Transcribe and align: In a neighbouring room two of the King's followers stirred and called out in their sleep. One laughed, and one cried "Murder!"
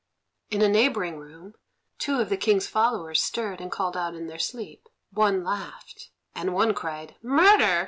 In 0.49 0.63
a 0.63 0.67
neighbouring 0.67 1.19
room 1.19 1.53
two 1.99 2.19
of 2.21 2.29
the 2.29 2.35
King's 2.35 2.65
followers 2.65 3.21
stirred 3.23 3.61
and 3.61 3.71
called 3.71 3.95
out 3.95 4.15
in 4.15 4.25
their 4.25 4.39
sleep. 4.39 4.89
One 5.11 5.43
laughed, 5.43 6.09
and 6.33 6.55
one 6.55 6.73
cried 6.73 7.17
"Murder!" 7.21 7.79